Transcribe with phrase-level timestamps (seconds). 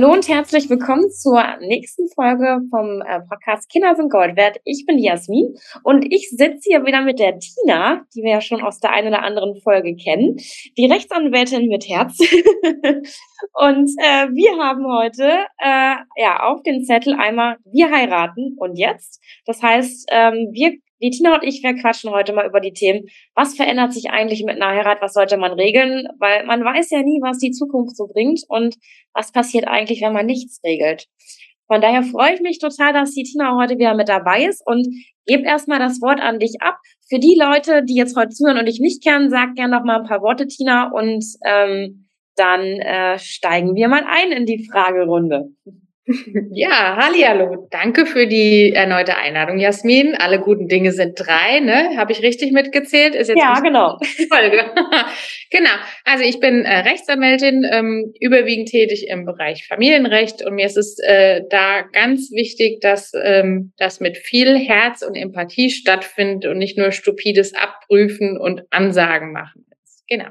[0.00, 4.60] Hallo und herzlich willkommen zur nächsten Folge vom äh, Podcast Kinder sind Gold wert.
[4.62, 8.62] Ich bin Jasmin und ich sitze hier wieder mit der Tina, die wir ja schon
[8.62, 10.36] aus der einen oder anderen Folge kennen,
[10.76, 12.16] die Rechtsanwältin mit Herz.
[13.54, 19.20] und äh, wir haben heute äh, ja auf den Zettel einmal wir heiraten und jetzt.
[19.46, 23.06] Das heißt, ähm, wir die Tina und ich, wir quatschen heute mal über die Themen,
[23.34, 27.02] was verändert sich eigentlich mit einer Heirat, was sollte man regeln, weil man weiß ja
[27.02, 28.76] nie, was die Zukunft so bringt und
[29.14, 31.06] was passiert eigentlich, wenn man nichts regelt.
[31.68, 34.88] Von daher freue ich mich total, dass die Tina heute wieder mit dabei ist und
[35.26, 36.78] gebe erstmal das Wort an dich ab.
[37.08, 40.00] Für die Leute, die jetzt heute zuhören und dich nicht kennen, sag gerne noch mal
[40.00, 45.50] ein paar Worte, Tina, und ähm, dann äh, steigen wir mal ein in die Fragerunde.
[46.50, 47.68] Ja, hallo.
[47.70, 50.14] Danke für die erneute Einladung, Jasmin.
[50.14, 51.96] Alle guten Dinge sind drei, ne?
[51.96, 53.14] Habe ich richtig mitgezählt?
[53.14, 53.98] Ist jetzt ja, genau.
[54.30, 54.64] Folge.
[55.50, 55.70] genau.
[56.04, 60.98] Also ich bin äh, Rechtsanwältin, ähm, überwiegend tätig im Bereich Familienrecht und mir ist es
[60.98, 66.78] äh, da ganz wichtig, dass ähm, das mit viel Herz und Empathie stattfindet und nicht
[66.78, 70.04] nur stupides Abprüfen und Ansagen machen ist.
[70.08, 70.28] Genau.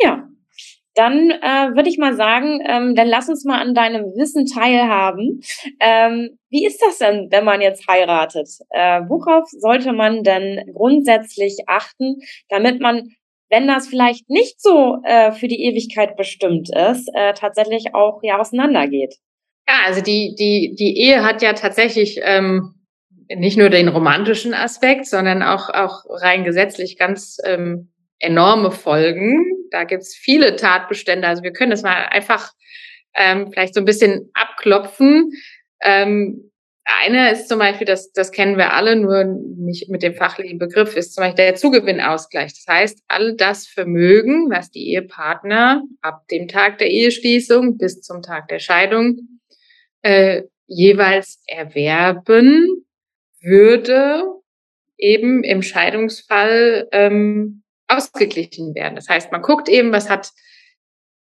[0.00, 0.28] Ja,
[0.94, 5.40] dann äh, würde ich mal sagen, ähm, dann lass uns mal an deinem Wissen teilhaben.
[5.80, 8.48] Ähm, wie ist das denn, wenn man jetzt heiratet?
[8.70, 12.16] Äh, worauf sollte man denn grundsätzlich achten,
[12.48, 13.08] damit man,
[13.48, 18.38] wenn das vielleicht nicht so äh, für die Ewigkeit bestimmt ist, äh, tatsächlich auch ja
[18.38, 19.16] auseinandergeht?
[19.68, 22.74] Ja, also die, die, die Ehe hat ja tatsächlich ähm,
[23.34, 27.91] nicht nur den romantischen Aspekt, sondern auch, auch rein gesetzlich ganz ähm,
[28.22, 29.44] enorme Folgen.
[29.70, 31.26] Da gibt's viele Tatbestände.
[31.26, 32.52] Also wir können das mal einfach
[33.14, 35.32] ähm, vielleicht so ein bisschen abklopfen.
[35.82, 36.50] Ähm,
[36.84, 40.96] eine ist zum Beispiel, das, das kennen wir alle, nur nicht mit dem fachlichen Begriff,
[40.96, 42.52] ist zum Beispiel der Zugewinnausgleich.
[42.52, 48.22] Das heißt, all das Vermögen, was die Ehepartner ab dem Tag der Eheschließung bis zum
[48.22, 49.40] Tag der Scheidung
[50.02, 52.84] äh, jeweils erwerben,
[53.40, 54.24] würde
[54.98, 57.61] eben im Scheidungsfall ähm,
[57.96, 58.96] ausgeglichen werden.
[58.96, 60.32] Das heißt, man guckt eben, was hat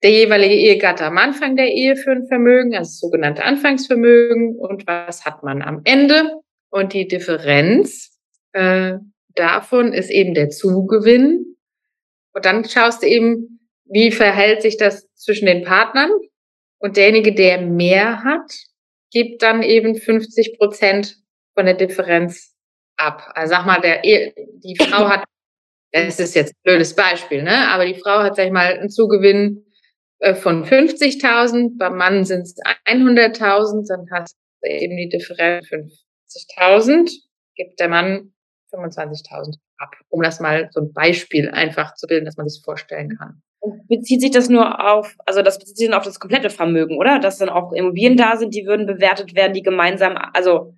[0.04, 4.86] der jeweilige Ehegatte am Anfang der Ehe für ein Vermögen, also das sogenannte Anfangsvermögen, und
[4.86, 6.32] was hat man am Ende.
[6.70, 8.20] Und die Differenz
[8.54, 8.94] äh,
[9.34, 11.56] davon ist eben der Zugewinn.
[12.34, 16.12] Und dann schaust du eben, wie verhält sich das zwischen den Partnern.
[16.80, 18.52] Und derjenige, der mehr hat,
[19.12, 21.18] gibt dann eben 50 Prozent
[21.56, 22.56] von der Differenz
[22.98, 23.32] ab.
[23.34, 25.24] Also sag mal, der, die Frau hat
[25.92, 27.70] das ist jetzt ein blödes Beispiel, ne?
[27.70, 29.66] Aber die Frau hat, sag ich mal, einen Zugewinn
[30.20, 32.56] äh, von 50.000, beim Mann sind es
[32.86, 37.12] 100.000, dann hast du eben die Differenz 50.000,
[37.56, 38.34] gibt der Mann
[38.74, 43.18] 25.000 ab, um das mal so ein Beispiel einfach zu bilden, dass man sich vorstellen
[43.18, 43.42] kann.
[43.60, 47.20] Und bezieht sich das nur auf, also das bezieht sich auf das komplette Vermögen, oder?
[47.20, 50.76] Dass dann auch Immobilien da sind, die würden bewertet werden, die gemeinsam, also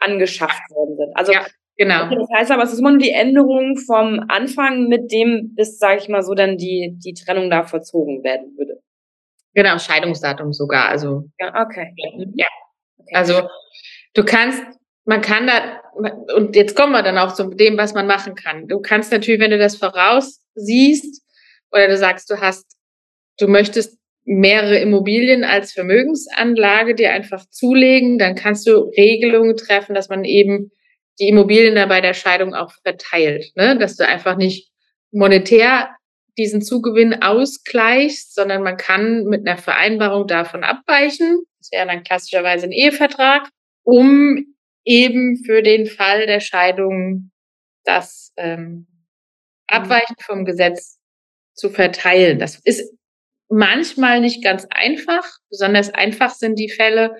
[0.00, 1.16] angeschafft worden sind.
[1.16, 1.46] Also ja.
[1.78, 2.06] Genau.
[2.06, 5.78] Okay, das heißt aber, es ist immer nur die Änderung vom Anfang, mit dem bis,
[5.78, 8.80] sage ich mal so, dann die, die Trennung da vollzogen werden würde.
[9.54, 10.88] Genau, Scheidungsdatum sogar.
[10.88, 11.94] Also ja, okay.
[12.34, 12.46] Ja.
[12.98, 13.14] Okay.
[13.14, 13.42] Also
[14.14, 14.60] du kannst,
[15.04, 15.80] man kann da,
[16.34, 18.66] und jetzt kommen wir dann auch zu dem, was man machen kann.
[18.66, 21.22] Du kannst natürlich, wenn du das voraussiehst,
[21.70, 22.76] oder du sagst, du hast,
[23.38, 30.08] du möchtest mehrere Immobilien als Vermögensanlage dir einfach zulegen, dann kannst du Regelungen treffen, dass
[30.08, 30.72] man eben
[31.20, 33.76] die Immobilien da bei der Scheidung auch verteilt, ne?
[33.78, 34.70] dass du einfach nicht
[35.10, 35.90] monetär
[36.36, 41.42] diesen Zugewinn ausgleichst, sondern man kann mit einer Vereinbarung davon abweichen.
[41.58, 43.48] Das wäre dann klassischerweise ein Ehevertrag,
[43.82, 47.30] um eben für den Fall der Scheidung
[47.84, 48.86] das ähm,
[49.66, 50.98] Abweichen vom Gesetz
[51.54, 52.38] zu verteilen.
[52.38, 52.94] Das ist
[53.48, 55.24] manchmal nicht ganz einfach.
[55.50, 57.16] Besonders einfach sind die Fälle,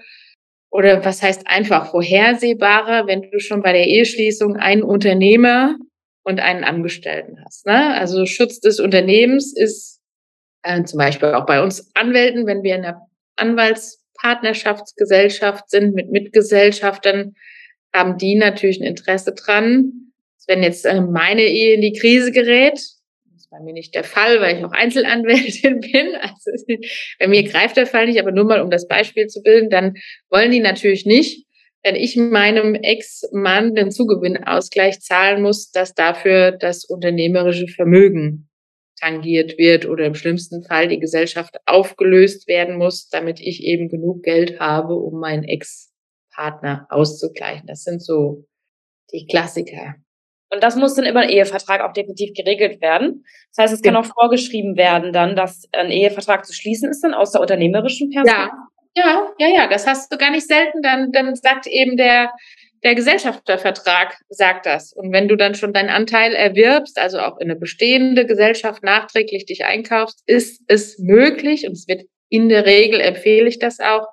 [0.71, 5.77] oder was heißt einfach vorhersehbarer, wenn du schon bei der Eheschließung einen Unternehmer
[6.25, 7.67] und einen Angestellten hast.
[7.67, 7.95] Ne?
[7.95, 10.01] Also Schutz des Unternehmens ist
[10.63, 13.01] äh, zum Beispiel auch bei uns Anwälten, wenn wir in einer
[13.37, 17.33] Anwaltspartnerschaftsgesellschaft sind mit Mitgesellschaftern,
[17.95, 20.13] haben die natürlich ein Interesse dran.
[20.47, 22.79] Wenn jetzt äh, meine Ehe in die Krise gerät,
[23.51, 26.15] bei mir nicht der Fall, weil ich auch Einzelanwältin bin.
[26.17, 26.51] Also
[27.19, 29.95] bei mir greift der Fall nicht, aber nur mal um das Beispiel zu bilden, dann
[30.31, 31.47] wollen die natürlich nicht,
[31.83, 38.49] wenn ich meinem Ex-Mann den Zugewinnausgleich zahlen muss, dass dafür das unternehmerische Vermögen
[39.01, 44.25] tangiert wird oder im schlimmsten Fall die Gesellschaft aufgelöst werden muss, damit ich eben genug
[44.25, 47.67] Geld habe, um meinen Ex-Partner auszugleichen.
[47.67, 48.45] Das sind so
[49.13, 49.95] die Klassiker.
[50.51, 53.25] Und das muss dann über einen Ehevertrag auch definitiv geregelt werden.
[53.55, 54.07] Das heißt, es kann genau.
[54.07, 58.35] auch vorgeschrieben werden dann, dass ein Ehevertrag zu schließen ist dann aus der unternehmerischen Person.
[58.35, 58.51] Ja,
[58.97, 59.69] ja, ja, ja.
[59.69, 60.83] Das hast du gar nicht selten.
[60.83, 62.31] Dann, dann sagt eben der,
[62.83, 64.93] der Gesellschaftervertrag sagt das.
[64.93, 69.47] Und wenn du dann schon deinen Anteil erwirbst, also auch in eine bestehende Gesellschaft nachträglich
[69.47, 74.07] dich einkaufst, ist es möglich, und es wird in der Regel empfehle ich das auch,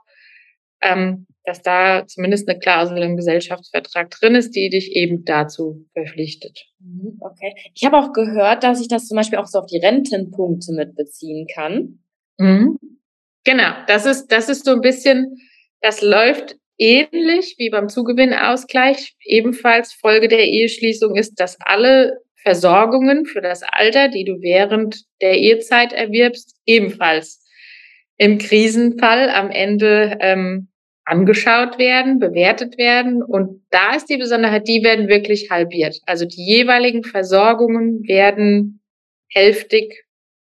[0.82, 6.66] ähm, dass da zumindest eine Klausel im Gesellschaftsvertrag drin ist, die dich eben dazu verpflichtet.
[6.80, 7.54] Mhm, okay.
[7.74, 11.48] Ich habe auch gehört, dass ich das zum Beispiel auch so auf die Rentenpunkte mitbeziehen
[11.54, 12.00] kann.
[12.38, 12.80] Mhm.
[13.44, 15.38] Genau, das ist, das ist so ein bisschen,
[15.82, 19.16] das läuft ähnlich wie beim Zugewinnausgleich.
[19.24, 25.38] Ebenfalls Folge der Eheschließung ist, dass alle Versorgungen für das Alter, die du während der
[25.38, 27.44] Ehezeit erwirbst, ebenfalls
[28.18, 30.70] im Krisenfall am Ende ähm,
[31.06, 33.24] angeschaut werden, bewertet werden.
[33.24, 36.02] Und da ist die Besonderheit, die werden wirklich halbiert.
[36.06, 38.82] Also die jeweiligen Versorgungen werden
[39.30, 40.06] hälftig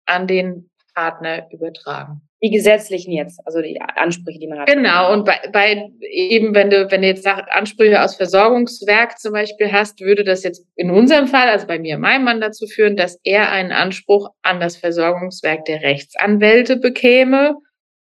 [0.05, 2.21] an den Partner übertragen.
[2.43, 4.67] Die gesetzlichen jetzt, also die Ansprüche, die man hat.
[4.67, 9.71] Genau, und bei, bei eben, wenn du, wenn du jetzt Ansprüche aus Versorgungswerk zum Beispiel
[9.71, 13.17] hast, würde das jetzt in unserem Fall, also bei mir, meinem Mann dazu führen, dass
[13.23, 17.55] er einen Anspruch an das Versorgungswerk der Rechtsanwälte bekäme,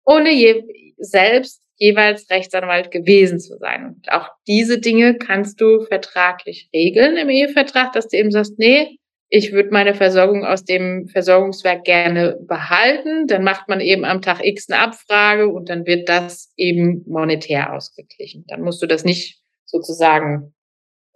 [0.04, 0.62] ohne je,
[0.98, 3.86] selbst jeweils Rechtsanwalt gewesen zu sein.
[3.86, 8.98] Und auch diese Dinge kannst du vertraglich regeln im Ehevertrag, dass du eben sagst, nee,
[9.28, 13.26] ich würde meine Versorgung aus dem Versorgungswerk gerne behalten.
[13.26, 17.72] Dann macht man eben am Tag X eine Abfrage und dann wird das eben monetär
[17.72, 18.44] ausgeglichen.
[18.46, 20.54] Dann musst du das nicht sozusagen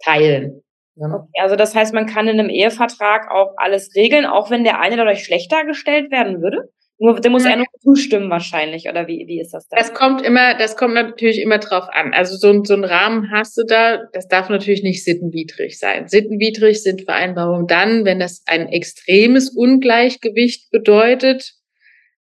[0.03, 0.61] teilen.
[0.97, 4.79] Okay, also das heißt, man kann in einem Ehevertrag auch alles regeln, auch wenn der
[4.79, 6.69] eine dadurch schlechter gestellt werden würde?
[7.03, 9.75] Nur, der muss ja nur zustimmen wahrscheinlich, oder wie, wie ist das da?
[9.75, 12.13] Das kommt immer, das kommt natürlich immer drauf an.
[12.13, 16.07] Also so, so einen Rahmen hast du da, das darf natürlich nicht sittenwidrig sein.
[16.07, 21.53] Sittenwidrig sind Vereinbarungen dann, wenn das ein extremes Ungleichgewicht bedeutet,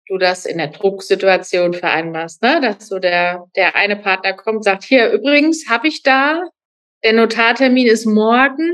[0.09, 2.59] du das in der Drucksituation vereinbarst, ne?
[2.61, 6.41] dass so der, der eine Partner kommt, sagt, hier, übrigens habe ich da,
[7.05, 8.69] der Notartermin ist morgen,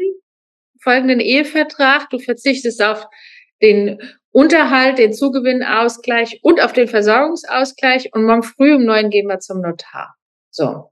[0.82, 3.06] folgenden Ehevertrag, du verzichtest auf
[3.62, 4.00] den
[4.34, 9.62] Unterhalt, den Zugewinnausgleich und auf den Versorgungsausgleich und morgen früh um neun gehen wir zum
[9.62, 10.16] Notar.
[10.50, 10.90] So.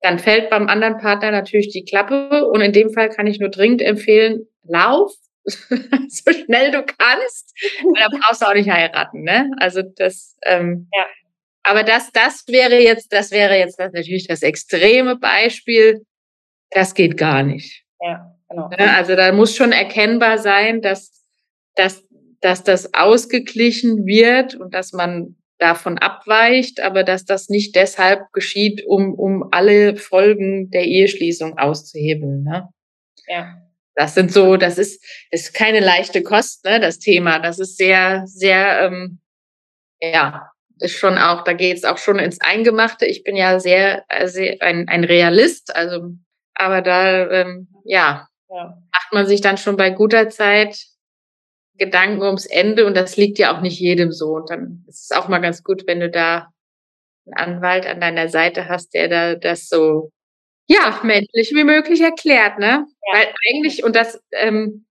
[0.00, 3.48] Dann fällt beim anderen Partner natürlich die Klappe und in dem Fall kann ich nur
[3.48, 5.12] dringend empfehlen, lauf
[5.44, 7.54] so schnell du kannst.
[7.98, 9.50] Da brauchst du auch nicht heiraten, ne?
[9.58, 11.06] Also das, ähm, ja.
[11.62, 16.04] Aber das, das wäre jetzt, das wäre jetzt natürlich das extreme Beispiel.
[16.70, 17.84] Das geht gar nicht.
[18.00, 18.68] Ja, genau.
[18.68, 18.96] Ne?
[18.96, 21.22] Also da muss schon erkennbar sein, dass,
[21.74, 22.03] dass
[22.44, 28.84] dass das ausgeglichen wird und dass man davon abweicht, aber dass das nicht deshalb geschieht,
[28.86, 32.42] um, um alle Folgen der Eheschließung auszuhebeln.
[32.42, 32.68] Ne?
[33.26, 33.54] Ja.
[33.94, 37.38] Das sind so, das ist, ist keine leichte Kost, ne, das Thema.
[37.38, 39.20] Das ist sehr, sehr, ähm,
[40.00, 40.50] ja,
[40.80, 43.06] ist schon auch, da geht es auch schon ins Eingemachte.
[43.06, 46.10] Ich bin ja sehr, sehr ein, ein Realist, also,
[46.54, 50.76] aber da, ähm, ja, ja, macht man sich dann schon bei guter Zeit
[51.78, 54.34] Gedanken ums Ende und das liegt ja auch nicht jedem so.
[54.36, 56.48] Und dann ist es auch mal ganz gut, wenn du da
[57.26, 60.10] einen Anwalt an deiner Seite hast, der da das so
[60.68, 62.86] ja männlich wie möglich erklärt, ne?
[63.06, 63.18] Ja.
[63.18, 64.86] Weil eigentlich und das ähm,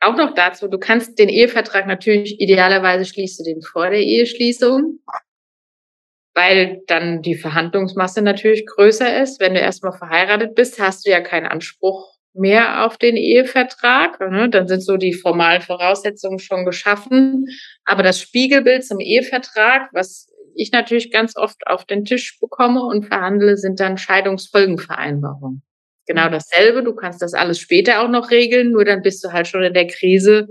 [0.00, 5.00] auch noch dazu, du kannst den Ehevertrag natürlich idealerweise schließt du den vor der Eheschließung,
[6.34, 9.40] weil dann die Verhandlungsmasse natürlich größer ist.
[9.40, 14.20] Wenn du erstmal verheiratet bist, hast du ja keinen Anspruch mehr auf den Ehevertrag.
[14.20, 14.48] Ne?
[14.48, 17.46] Dann sind so die formalen Voraussetzungen schon geschaffen.
[17.84, 23.06] Aber das Spiegelbild zum Ehevertrag, was ich natürlich ganz oft auf den Tisch bekomme und
[23.06, 25.62] verhandle, sind dann Scheidungsfolgenvereinbarungen.
[26.06, 26.32] Genau mhm.
[26.32, 26.82] dasselbe.
[26.82, 29.74] Du kannst das alles später auch noch regeln, nur dann bist du halt schon in
[29.74, 30.48] der Krise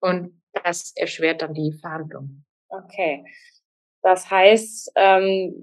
[0.00, 2.44] und das erschwert dann die Verhandlungen.
[2.68, 3.24] Okay.
[4.08, 5.62] Das heißt, ähm,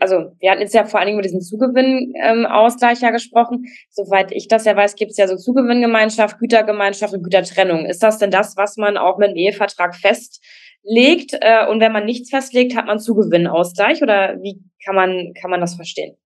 [0.00, 3.66] also wir hatten jetzt ja vor allen Dingen über diesen Zugewinnausgleich ähm, ja gesprochen.
[3.88, 7.86] Soweit ich das ja weiß, gibt es ja so Zugewinngemeinschaft, Gütergemeinschaft und Gütertrennung.
[7.86, 11.38] Ist das denn das, was man auch mit einem Ehevertrag festlegt?
[11.40, 15.60] Äh, und wenn man nichts festlegt, hat man Zugewinnausgleich oder wie kann man, kann man
[15.60, 16.16] das verstehen?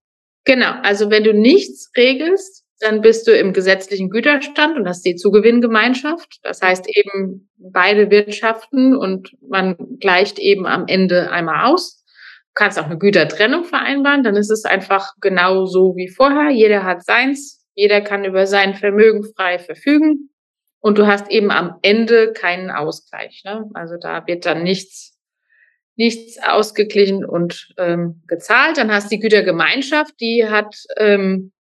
[0.46, 5.16] Genau, also wenn du nichts regelst, dann bist du im gesetzlichen Güterstand und hast die
[5.16, 6.38] Zugewinngemeinschaft.
[6.42, 12.04] Das heißt eben beide Wirtschaften und man gleicht eben am Ende einmal aus.
[12.04, 16.50] Du kannst auch eine Gütertrennung vereinbaren, dann ist es einfach genau so wie vorher.
[16.50, 20.30] Jeder hat seins, jeder kann über sein Vermögen frei verfügen
[20.80, 23.42] und du hast eben am Ende keinen Ausgleich.
[23.44, 23.68] Ne?
[23.74, 25.18] Also da wird dann nichts
[25.98, 28.78] nichts ausgeglichen und ähm, gezahlt.
[28.78, 31.52] Dann hast du die Gütergemeinschaft, die hat ähm,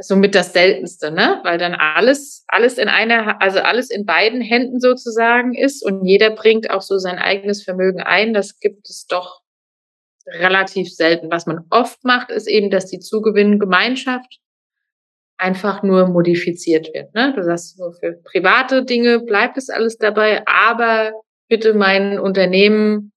[0.00, 1.40] ist somit das Seltenste, ne?
[1.44, 6.30] Weil dann alles, alles in einer, also alles in beiden Händen sozusagen ist und jeder
[6.30, 8.32] bringt auch so sein eigenes Vermögen ein.
[8.32, 9.42] Das gibt es doch
[10.26, 11.30] relativ selten.
[11.30, 14.38] Was man oft macht, ist eben, dass die Zugewinngemeinschaft
[15.36, 17.14] einfach nur modifiziert wird.
[17.14, 17.34] Ne?
[17.34, 21.12] Du sagst, so für private Dinge bleibt es alles dabei, aber
[21.48, 23.12] bitte mein Unternehmen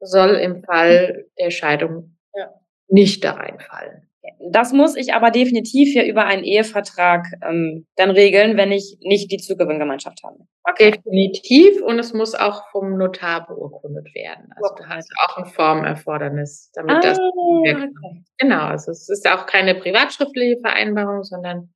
[0.00, 2.50] soll im Fall der Scheidung ja.
[2.86, 4.07] nicht da reinfallen.
[4.52, 9.30] Das muss ich aber definitiv ja über einen Ehevertrag ähm, dann regeln, wenn ich nicht
[9.30, 10.38] die Zugewinngemeinschaft habe.
[10.64, 10.92] Okay.
[10.92, 14.50] Definitiv und es muss auch vom Notar beurkundet werden.
[14.56, 14.82] Also okay.
[14.82, 17.90] du hast auch ein Formerfordernis, damit ah, das okay.
[18.38, 18.66] genau.
[18.66, 21.72] Also es ist auch keine privatschriftliche Vereinbarung, sondern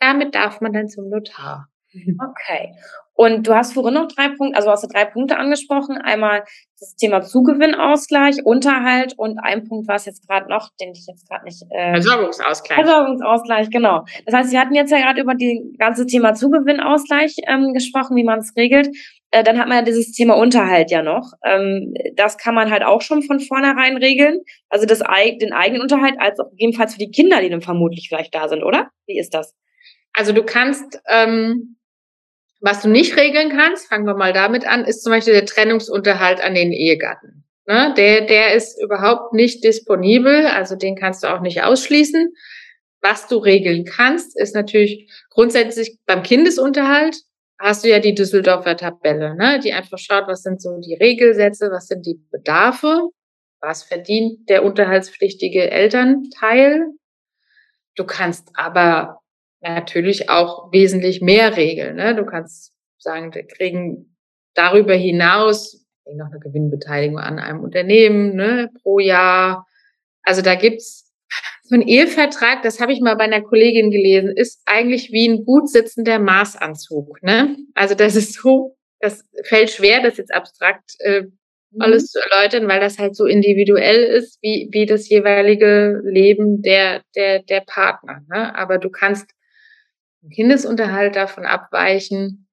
[0.00, 1.68] damit darf man dann zum Notar.
[1.94, 2.74] Okay.
[3.16, 5.96] Und du hast vorhin noch drei Punkte, also hast du drei Punkte angesprochen.
[5.98, 6.44] Einmal
[6.80, 11.28] das Thema Zugewinnausgleich, Unterhalt und ein Punkt war es jetzt gerade noch, den ich jetzt
[11.28, 11.62] gerade nicht.
[11.70, 12.78] Äh, Versorgungsausgleich.
[12.78, 14.04] Versorgungsausgleich, genau.
[14.26, 18.24] Das heißt, wir hatten jetzt ja gerade über das ganze Thema Zugewinnausgleich ähm, gesprochen, wie
[18.24, 18.88] man es regelt.
[19.30, 21.32] Äh, dann hat man ja dieses Thema Unterhalt ja noch.
[21.44, 24.40] Ähm, das kann man halt auch schon von vornherein regeln.
[24.68, 24.98] Also das,
[25.40, 28.64] den eigenen Unterhalt, als auch gegebenenfalls für die Kinder, die dann vermutlich vielleicht da sind,
[28.64, 28.90] oder?
[29.06, 29.54] Wie ist das?
[30.12, 31.76] Also du kannst ähm,
[32.64, 36.42] was du nicht regeln kannst, fangen wir mal damit an, ist zum Beispiel der Trennungsunterhalt
[36.42, 37.44] an den Ehegatten.
[37.66, 37.92] Ne?
[37.94, 42.32] Der, der ist überhaupt nicht disponibel, also den kannst du auch nicht ausschließen.
[43.02, 47.16] Was du regeln kannst, ist natürlich grundsätzlich beim Kindesunterhalt
[47.60, 49.60] hast du ja die Düsseldorfer Tabelle, ne?
[49.62, 53.08] die einfach schaut, was sind so die Regelsätze, was sind die Bedarfe,
[53.60, 56.86] was verdient der unterhaltspflichtige Elternteil.
[57.94, 59.20] Du kannst aber
[59.64, 61.96] natürlich auch wesentlich mehr Regeln.
[61.96, 62.14] Ne?
[62.14, 64.16] Du kannst sagen, wir kriegen
[64.54, 65.84] darüber hinaus
[66.16, 69.66] noch eine Gewinnbeteiligung an einem Unternehmen ne, pro Jahr.
[70.22, 71.10] Also da gibt's
[71.62, 75.44] so ein Ehevertrag, das habe ich mal bei einer Kollegin gelesen, ist eigentlich wie ein
[75.44, 77.22] gut sitzender Maßanzug.
[77.22, 77.56] Ne?
[77.74, 81.80] Also das ist so, das fällt schwer, das jetzt abstrakt äh, mhm.
[81.80, 87.02] alles zu erläutern, weil das halt so individuell ist, wie, wie das jeweilige Leben der,
[87.16, 88.20] der, der Partner.
[88.28, 88.54] Ne?
[88.54, 89.30] Aber du kannst
[90.30, 92.48] Kindesunterhalt davon abweichen.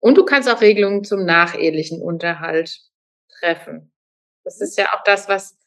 [0.00, 2.80] Und du kannst auch Regelungen zum nachehelichen Unterhalt
[3.38, 3.92] treffen.
[4.44, 5.58] Das ist ja auch das, was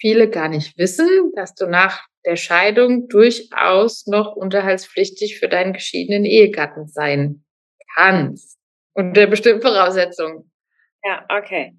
[0.00, 6.24] viele gar nicht wissen, dass du nach der Scheidung durchaus noch unterhaltspflichtig für deinen geschiedenen
[6.24, 7.44] Ehegatten sein
[7.94, 8.58] kannst.
[8.94, 10.50] Unter bestimmten Voraussetzungen.
[11.04, 11.76] Ja, okay.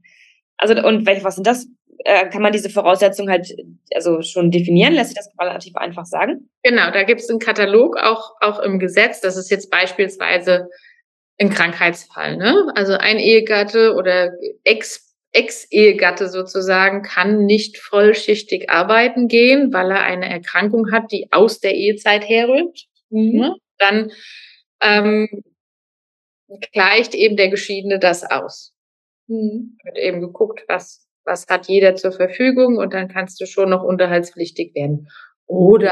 [0.58, 1.68] Also, und welche, was sind das
[2.06, 3.48] äh, kann man diese Voraussetzungen halt
[3.94, 4.94] also schon definieren?
[4.94, 6.50] Lässt sich das relativ einfach sagen?
[6.64, 9.22] Genau, da gibt es einen Katalog auch, auch im Gesetz.
[9.22, 10.68] Das ist jetzt beispielsweise
[11.40, 12.38] ein Krankheitsfall.
[12.38, 12.72] Ne?
[12.76, 14.32] Also ein Ehegatte oder
[14.64, 21.62] Ex Ex-Ehegatte sozusagen kann nicht vollschichtig arbeiten gehen, weil er eine Erkrankung hat, die aus
[21.62, 22.88] der Ehezeit herrührt.
[23.10, 23.40] Mhm.
[23.40, 23.56] Ne?
[23.78, 24.12] Dann
[24.82, 25.44] ähm,
[26.74, 28.74] gleicht eben der Geschiedene das aus.
[29.28, 29.78] Mhm.
[29.86, 33.84] Wird eben geguckt, was was hat jeder zur Verfügung und dann kannst du schon noch
[33.84, 35.08] unterhaltspflichtig werden.
[35.46, 35.92] Oder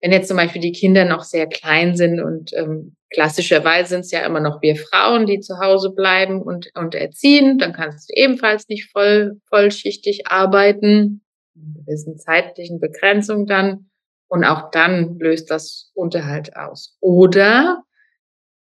[0.00, 4.10] wenn jetzt zum Beispiel die Kinder noch sehr klein sind und ähm, klassischerweise sind es
[4.10, 8.14] ja immer noch wir Frauen, die zu Hause bleiben und, und erziehen, dann kannst du
[8.14, 11.22] ebenfalls nicht voll, vollschichtig arbeiten,
[11.54, 13.90] in gewissen zeitlichen Begrenzung dann.
[14.30, 16.98] Und auch dann löst das Unterhalt aus.
[17.00, 17.82] Oder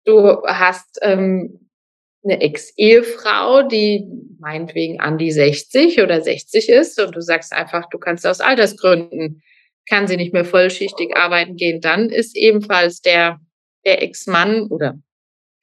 [0.04, 1.67] du hast ähm,
[2.24, 4.04] eine Ex-Ehefrau, die
[4.38, 9.42] meinetwegen an die 60 oder 60 ist und du sagst einfach, du kannst aus Altersgründen,
[9.88, 13.38] kann sie nicht mehr vollschichtig arbeiten gehen, dann ist ebenfalls der,
[13.86, 14.98] der Ex-Mann oder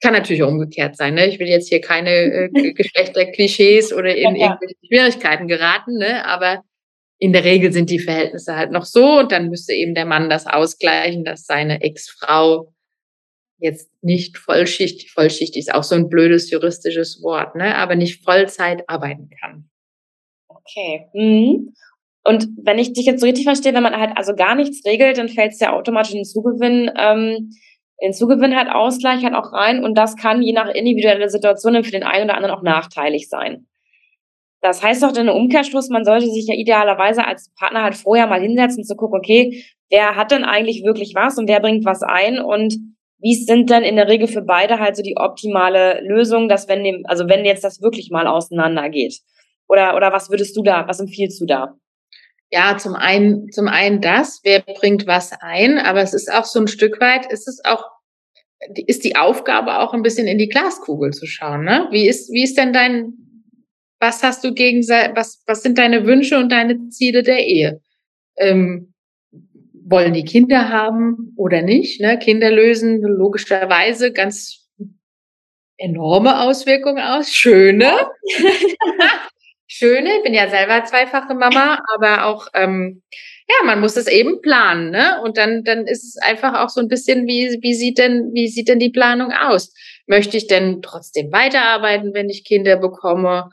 [0.02, 1.14] kann natürlich umgekehrt sein.
[1.14, 1.26] Ne?
[1.26, 6.26] Ich will jetzt hier keine äh, Geschlechterklischees oder in ja, irgendwelche Schwierigkeiten geraten, ne?
[6.26, 6.62] aber
[7.18, 10.28] in der Regel sind die Verhältnisse halt noch so und dann müsste eben der Mann
[10.28, 12.72] das ausgleichen, dass seine Ex-Frau
[13.58, 18.88] jetzt nicht vollschichtig, vollschichtig ist auch so ein blödes juristisches Wort, ne, aber nicht Vollzeit
[18.88, 19.70] arbeiten kann.
[20.48, 21.06] Okay.
[21.14, 21.74] Mhm.
[22.24, 25.16] Und wenn ich dich jetzt so richtig verstehe, wenn man halt also gar nichts regelt,
[25.16, 27.50] dann fällt es ja automatisch in den Zugewinn, ähm,
[27.98, 31.92] in Zugewinn halt Ausgleich halt auch rein und das kann je nach individueller Situation für
[31.92, 33.66] den einen oder anderen auch nachteilig sein.
[34.60, 38.26] Das heißt doch dann im Umkehrschluss, man sollte sich ja idealerweise als Partner halt vorher
[38.26, 42.02] mal hinsetzen zu gucken, okay, wer hat denn eigentlich wirklich was und wer bringt was
[42.02, 42.74] ein und
[43.18, 46.84] wie sind denn in der Regel für beide halt so die optimale Lösung, dass wenn
[46.84, 49.20] dem, also wenn jetzt das wirklich mal auseinandergeht?
[49.68, 51.74] Oder, oder was würdest du da, was empfiehlst du da?
[52.50, 56.60] Ja, zum einen, zum einen das, wer bringt was ein, aber es ist auch so
[56.60, 57.84] ein Stück weit, ist es auch,
[58.86, 61.88] ist die Aufgabe auch ein bisschen in die Glaskugel zu schauen, ne?
[61.90, 63.14] Wie ist, wie ist denn dein,
[63.98, 67.80] was hast du gegen, was, was sind deine Wünsche und deine Ziele der Ehe?
[68.36, 68.94] Ähm,
[69.88, 72.00] wollen die Kinder haben oder nicht.
[72.00, 72.18] Ne?
[72.18, 74.68] Kinder lösen logischerweise ganz
[75.78, 77.32] enorme Auswirkungen aus.
[77.32, 77.92] Schöne.
[79.68, 80.16] Schöne.
[80.16, 83.02] Ich bin ja selber zweifache Mama, aber auch, ähm,
[83.48, 85.20] ja, man muss es eben planen, ne?
[85.22, 88.48] Und dann, dann ist es einfach auch so ein bisschen, wie, wie sieht denn, wie
[88.48, 89.72] sieht denn die Planung aus?
[90.06, 93.50] Möchte ich denn trotzdem weiterarbeiten, wenn ich Kinder bekomme?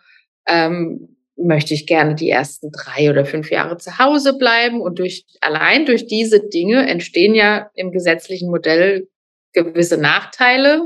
[0.47, 4.81] Ähm, möchte ich gerne die ersten drei oder fünf Jahre zu Hause bleiben.
[4.81, 9.07] Und durch, allein durch diese Dinge entstehen ja im gesetzlichen Modell
[9.53, 10.81] gewisse Nachteile.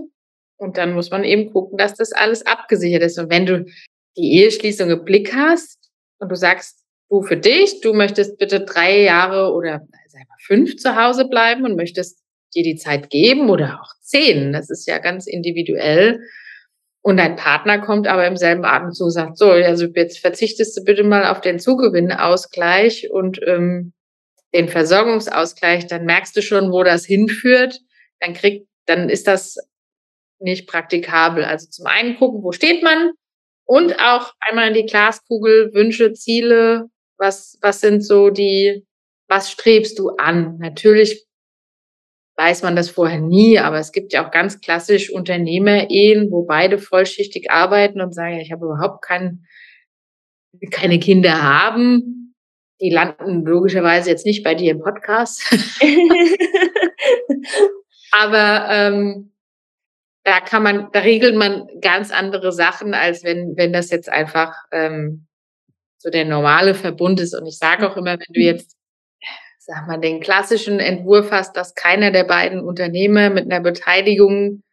[0.58, 3.20] Und dann muss man eben gucken, dass das alles abgesichert ist.
[3.20, 3.66] Und wenn du
[4.18, 9.02] die Eheschließung im Blick hast und du sagst, du für dich, du möchtest bitte drei
[9.02, 9.88] Jahre oder
[10.18, 12.20] wir, fünf zu Hause bleiben und möchtest
[12.56, 16.22] dir die Zeit geben oder auch zehn, das ist ja ganz individuell,
[17.08, 20.84] und dein Partner kommt aber im selben Atemzug und sagt, so, also jetzt verzichtest du
[20.84, 23.94] bitte mal auf den Zugewinnausgleich und ähm,
[24.54, 27.80] den Versorgungsausgleich, dann merkst du schon, wo das hinführt.
[28.20, 29.56] Dann kriegt, dann ist das
[30.40, 31.46] nicht praktikabel.
[31.46, 33.12] Also zum einen gucken, wo steht man
[33.64, 36.88] und auch einmal in die Glaskugel, Wünsche, Ziele,
[37.18, 38.86] was, was sind so die,
[39.30, 40.58] was strebst du an?
[40.58, 41.26] Natürlich
[42.38, 46.78] weiß man das vorher nie, aber es gibt ja auch ganz klassisch Unternehmerehen, wo beide
[46.78, 49.46] vollschichtig arbeiten und sagen, ich habe überhaupt kein,
[50.72, 52.36] keine Kinder haben.
[52.80, 55.42] Die landen logischerweise jetzt nicht bei dir im Podcast.
[58.12, 59.32] aber ähm,
[60.24, 64.54] da kann man, da regelt man ganz andere Sachen, als wenn, wenn das jetzt einfach
[64.72, 65.26] ähm,
[65.98, 67.34] so der normale Verbund ist.
[67.34, 68.77] Und ich sage auch immer, wenn du jetzt
[69.68, 74.64] sag mal, den klassischen Entwurf hast, dass keiner der beiden Unternehmer mit einer Beteiligung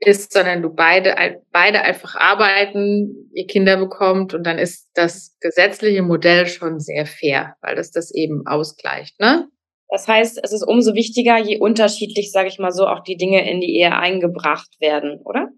[0.00, 6.02] ist, sondern du beide, beide einfach arbeiten, ihr Kinder bekommt und dann ist das gesetzliche
[6.02, 9.48] Modell schon sehr fair, weil das das eben ausgleicht, ne?
[9.90, 13.48] Das heißt, es ist umso wichtiger, je unterschiedlich, sage ich mal so, auch die Dinge
[13.48, 15.50] in die Ehe eingebracht werden, oder?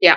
[0.00, 0.16] Ja.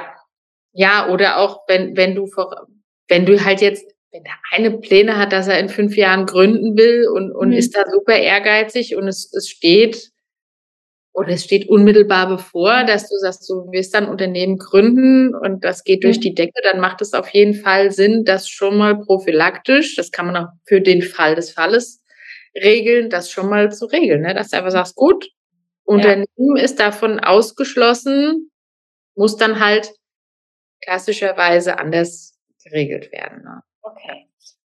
[0.72, 2.68] Ja, oder auch wenn, wenn du vor,
[3.08, 6.78] wenn du halt jetzt wenn der eine Pläne hat, dass er in fünf Jahren gründen
[6.78, 7.56] will und, und mhm.
[7.56, 10.12] ist da super ehrgeizig und es, es steht
[11.14, 15.84] oder es steht unmittelbar bevor, dass du sagst, du wirst dann Unternehmen gründen und das
[15.84, 16.22] geht durch mhm.
[16.22, 20.28] die Decke, dann macht es auf jeden Fall Sinn, das schon mal prophylaktisch, das kann
[20.28, 22.02] man auch für den Fall des Falles
[22.56, 24.34] regeln, das schon mal zu regeln, ne?
[24.34, 25.28] dass du einfach sagst, gut,
[25.84, 26.64] Unternehmen ja.
[26.64, 28.50] ist davon ausgeschlossen,
[29.16, 29.92] muss dann halt
[30.82, 33.44] klassischerweise anders geregelt werden.
[33.44, 33.62] Ne?
[33.86, 34.28] Okay.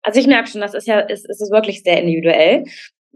[0.04, 2.64] Also ich merke schon, das ist ja, ist, ist wirklich sehr individuell.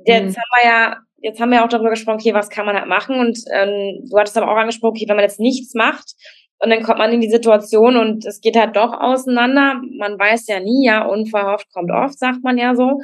[0.06, 0.42] Jetzt mhm.
[0.42, 3.18] haben wir ja, jetzt haben wir auch darüber gesprochen, okay, was kann man halt machen?
[3.20, 6.16] Und ähm, du hattest aber auch angesprochen, okay, wenn man jetzt nichts macht
[6.60, 9.82] und dann kommt man in die Situation und es geht halt doch auseinander.
[9.98, 13.00] Man weiß ja nie, ja, unverhofft kommt oft, sagt man ja so.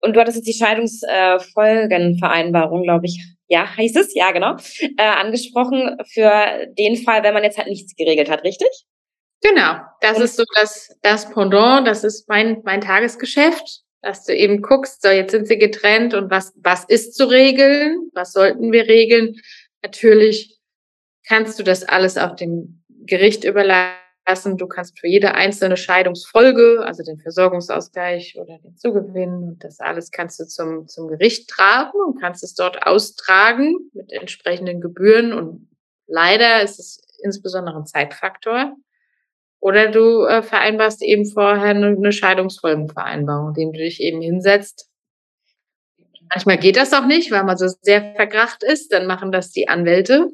[0.00, 4.56] Und du hattest jetzt die Scheidungsfolgenvereinbarung, äh, glaube ich, ja, heißt es, ja, genau,
[4.98, 8.68] äh, angesprochen für den Fall, wenn man jetzt halt nichts geregelt hat, richtig?
[9.42, 14.62] Genau, das ist so das, das Pendant, das ist mein, mein Tagesgeschäft, dass du eben
[14.62, 18.86] guckst, so jetzt sind sie getrennt und was, was ist zu regeln, was sollten wir
[18.86, 19.36] regeln.
[19.82, 20.58] Natürlich
[21.26, 24.56] kannst du das alles auf dem Gericht überlassen.
[24.56, 30.10] Du kannst für jede einzelne Scheidungsfolge, also den Versorgungsausgleich oder den Zugewinn und das alles
[30.10, 35.68] kannst du zum, zum Gericht tragen und kannst es dort austragen mit entsprechenden Gebühren und
[36.06, 38.74] leider ist es insbesondere ein Zeitfaktor.
[39.64, 44.90] Oder du äh, vereinbarst eben vorher eine, eine Scheidungsfolgenvereinbarung, indem du dich eben hinsetzt.
[46.28, 48.92] Manchmal geht das auch nicht, weil man so sehr verkracht ist.
[48.92, 50.28] Dann machen das die Anwälte.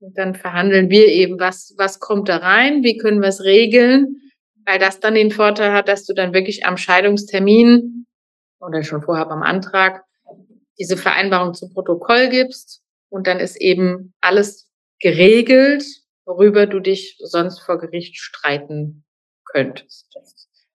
[0.00, 4.16] Und dann verhandeln wir eben, was, was kommt da rein, wie können wir es regeln,
[4.66, 8.06] weil das dann den Vorteil hat, dass du dann wirklich am Scheidungstermin
[8.58, 10.02] oder schon vorher beim Antrag
[10.76, 14.68] diese Vereinbarung zum Protokoll gibst und dann ist eben alles
[14.98, 15.84] geregelt
[16.24, 19.04] worüber du dich sonst vor Gericht streiten
[19.44, 20.08] könntest.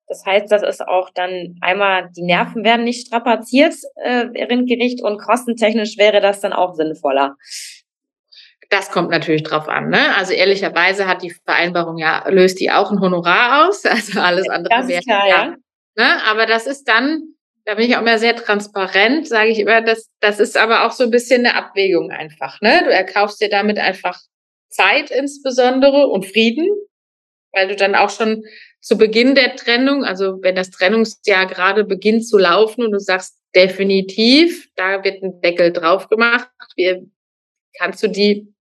[0.08, 5.04] Das heißt, das ist auch dann einmal, die Nerven werden nicht strapaziert äh, während Gericht
[5.04, 7.36] und kostentechnisch wäre das dann auch sinnvoller.
[8.70, 9.90] Das kommt natürlich drauf an.
[9.90, 10.16] Ne?
[10.16, 13.84] Also ehrlicherweise hat die Vereinbarung ja, löst die auch ein Honorar aus.
[13.86, 15.56] Also alles andere das wäre klar, ja.
[15.98, 16.24] Ne?
[16.26, 17.34] Aber das ist dann,
[17.66, 20.92] da bin ich auch immer sehr transparent, sage ich immer, das, das ist aber auch
[20.92, 22.62] so ein bisschen eine Abwägung einfach.
[22.62, 22.82] Ne?
[22.84, 24.20] Du erkaufst dir damit einfach
[24.70, 26.68] Zeit insbesondere und Frieden,
[27.54, 28.44] weil du dann auch schon
[28.82, 33.38] zu Beginn der Trennung, also wenn das Trennungsjahr gerade beginnt zu laufen und du sagst
[33.56, 37.04] definitiv, da wird ein Deckel drauf gemacht, wir,
[37.78, 38.54] kannst du die,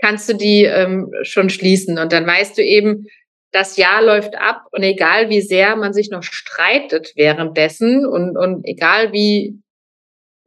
[0.00, 1.98] kannst du die ähm, schon schließen.
[1.98, 3.06] Und dann weißt du eben,
[3.50, 8.66] das Jahr läuft ab und egal wie sehr man sich noch streitet währenddessen und, und
[8.66, 9.62] egal wie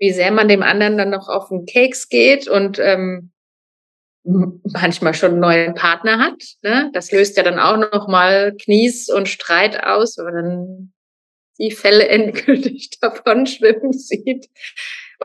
[0.02, 3.31] wie sehr man dem anderen dann noch auf den Keks geht und ähm,
[4.24, 6.42] manchmal schon einen neuen Partner hat.
[6.62, 6.90] Ne?
[6.94, 10.94] Das löst ja dann auch noch mal Knies und Streit aus, wenn man dann
[11.60, 14.48] die Fälle endgültig davon schwimmen sieht.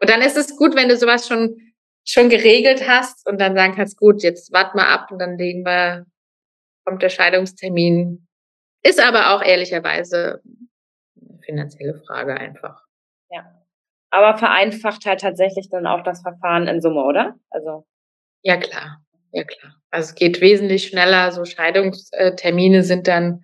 [0.01, 1.57] Und dann ist es gut, wenn du sowas schon
[2.09, 5.65] schon geregelt hast und dann sagen kannst, gut, jetzt wart mal ab und dann legen
[5.65, 6.07] wir,
[6.85, 8.27] kommt der Scheidungstermin.
[8.83, 10.41] Ist aber auch ehrlicherweise
[11.21, 12.81] eine finanzielle Frage einfach.
[13.31, 13.45] Ja.
[14.11, 17.35] Aber vereinfacht halt tatsächlich dann auch das Verfahren in Summe, oder?
[17.51, 17.85] Also.
[18.43, 19.03] Ja, klar.
[19.33, 19.75] Ja, klar.
[19.91, 21.33] Also es geht wesentlich schneller.
[21.33, 23.43] So Scheidungstermine sind dann,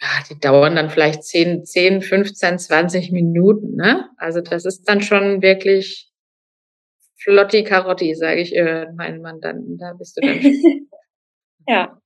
[0.00, 4.08] ja, die dauern dann vielleicht 10, 10, 15, 20 Minuten, ne?
[4.16, 6.10] Also das ist dann schon wirklich
[7.22, 9.78] Flotti Karotti, sage ich äh, meinen Mandanten.
[9.78, 10.40] Da bist du dann.
[11.66, 12.00] ja.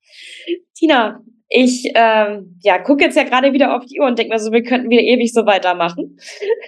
[0.74, 4.38] Tina, ich ähm, ja, gucke jetzt ja gerade wieder auf die Uhr und denke mir
[4.40, 6.18] so, wir könnten wieder ewig so weitermachen.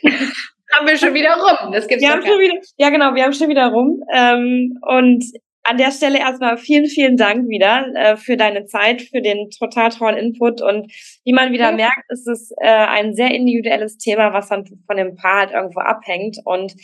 [0.74, 1.72] haben wir schon wieder rum.
[1.72, 4.02] Das gibt's wir haben schon wieder, ja genau, wir haben schon wieder rum.
[4.12, 5.24] Ähm, und
[5.64, 9.90] an der Stelle erstmal vielen, vielen Dank wieder äh, für deine Zeit, für den total
[9.90, 10.92] tollen Input und
[11.24, 11.76] wie man wieder ja.
[11.76, 15.80] merkt, ist es äh, ein sehr individuelles Thema, was dann von dem Paar halt irgendwo
[15.80, 16.74] abhängt und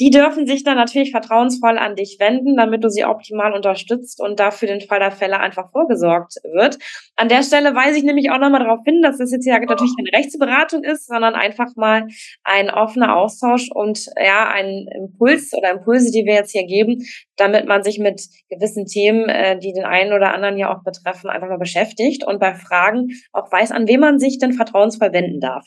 [0.00, 4.38] die dürfen sich dann natürlich vertrauensvoll an dich wenden, damit du sie optimal unterstützt und
[4.38, 6.78] da für den Fall der Fälle einfach vorgesorgt wird.
[7.16, 9.96] An der Stelle weise ich nämlich auch nochmal darauf hin, dass das jetzt ja natürlich
[9.96, 12.06] keine Rechtsberatung ist, sondern einfach mal
[12.44, 17.04] ein offener Austausch und ja, ein Impuls oder Impulse, die wir jetzt hier geben,
[17.36, 18.17] damit man sich mit
[18.48, 22.40] gewissen Themen, äh, die den einen oder anderen ja auch betreffen, einfach mal beschäftigt und
[22.40, 25.66] bei Fragen auch weiß, an wen man sich denn vertrauensvoll wenden darf.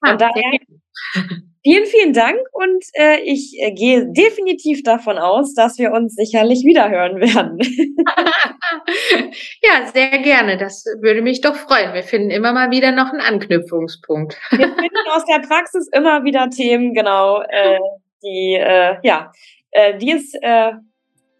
[0.00, 0.42] Ah, daher
[1.64, 6.64] vielen, vielen Dank und äh, ich äh, gehe definitiv davon aus, dass wir uns sicherlich
[6.64, 7.58] wiederhören werden.
[9.62, 10.58] ja, sehr gerne.
[10.58, 11.92] Das würde mich doch freuen.
[11.94, 14.38] Wir finden immer mal wieder noch einen Anknüpfungspunkt.
[14.50, 17.78] wir finden aus der Praxis immer wieder Themen, genau, äh,
[18.22, 19.32] die äh, ja,
[19.72, 20.72] äh, die es äh,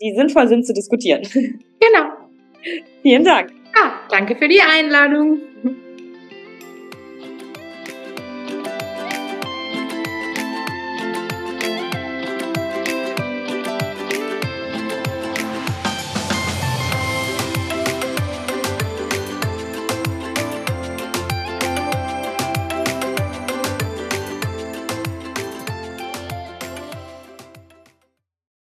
[0.00, 1.22] die sinnvoll sind zu diskutieren.
[1.32, 2.10] Genau.
[3.02, 3.50] Vielen Dank.
[3.76, 5.40] Ja, danke für die Einladung.